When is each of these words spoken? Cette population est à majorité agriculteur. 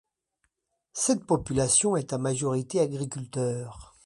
Cette 0.93 1.25
population 1.27 1.95
est 1.95 2.11
à 2.11 2.17
majorité 2.17 2.79
agriculteur. 2.79 3.93